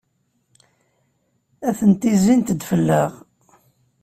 Atenti 1.69 2.11
zzint-d 2.19 2.61
fell-aɣ. 2.69 3.11